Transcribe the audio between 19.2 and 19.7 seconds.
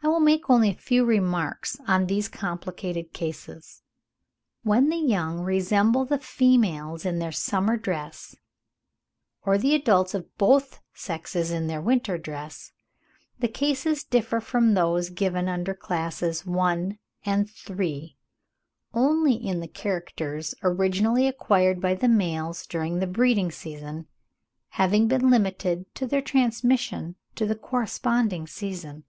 in the